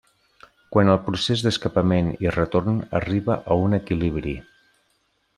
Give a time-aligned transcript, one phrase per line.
[0.75, 4.33] Quan el procés d'escapament i retorn arriba a un equilibri.